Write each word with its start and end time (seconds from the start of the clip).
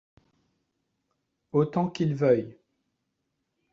Autant 1.51 1.87
qu’il 1.91 2.15
veuille. 2.15 2.57